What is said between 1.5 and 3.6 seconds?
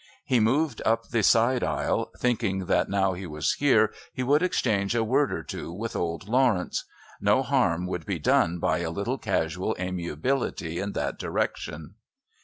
aisle, thinking that now he was